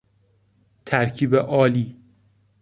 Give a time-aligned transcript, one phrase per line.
[0.85, 1.97] ترکیب آلی